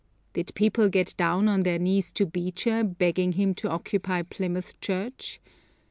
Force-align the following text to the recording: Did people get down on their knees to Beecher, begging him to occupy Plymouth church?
Did 0.33 0.55
people 0.55 0.89
get 0.89 1.13
down 1.15 1.47
on 1.47 1.61
their 1.61 1.77
knees 1.77 2.11
to 2.13 2.25
Beecher, 2.25 2.83
begging 2.83 3.33
him 3.33 3.53
to 3.53 3.69
occupy 3.69 4.23
Plymouth 4.23 4.81
church? 4.81 5.39